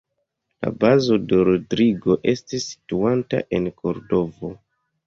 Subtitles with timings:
[0.65, 4.57] La bazo de Rodrigo estis situanta en Kordovo.